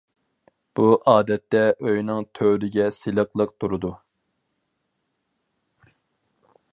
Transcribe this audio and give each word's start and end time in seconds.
بۇ 0.77 0.85
ئادەتتە 1.11 1.59
ئۆينىڭ 1.89 2.25
تۆرىگە 2.39 2.87
سېلىقلىق 2.95 3.53
تۇرىدۇ. 3.65 3.95